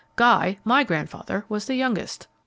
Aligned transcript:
Guy, 0.15 0.57
my 0.63 0.83
grandfather, 0.83 1.45
was 1.47 1.65
the 1.67 1.75
youngest." 1.75 2.25